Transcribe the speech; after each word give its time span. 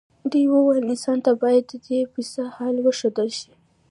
دوی 0.31 0.45
وویل 0.49 0.85
انسان 0.91 1.17
ته 1.25 1.31
باید 1.41 1.63
ددې 1.71 1.99
پسه 2.13 2.43
حال 2.55 2.75
وښودل 2.81 3.29
شي. 3.39 3.51